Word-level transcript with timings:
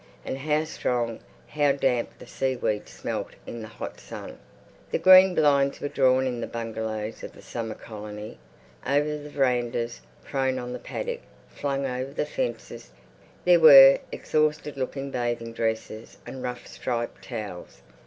And 0.25 0.35
how 0.39 0.63
strong, 0.63 1.19
how 1.47 1.73
damp 1.73 2.17
the 2.17 2.25
seaweed 2.25 2.89
smelt 2.89 3.33
in 3.45 3.61
the 3.61 3.67
hot 3.67 3.99
sun.... 3.99 4.39
The 4.89 4.97
green 4.97 5.35
blinds 5.35 5.79
were 5.79 5.89
drawn 5.89 6.25
in 6.25 6.41
the 6.41 6.47
bungalows 6.47 7.21
of 7.23 7.33
the 7.33 7.41
summer 7.43 7.75
colony. 7.75 8.39
Over 8.83 9.15
the 9.17 9.29
verandas, 9.29 10.01
prone 10.23 10.57
on 10.57 10.73
the 10.73 10.79
paddock, 10.79 11.21
flung 11.49 11.85
over 11.85 12.13
the 12.13 12.25
fences, 12.25 12.89
there 13.45 13.59
were 13.59 13.99
exhausted 14.11 14.75
looking 14.75 15.11
bathing 15.11 15.53
dresses 15.53 16.17
and 16.25 16.41
rough 16.41 16.65
striped 16.65 17.23
towels. 17.25 17.83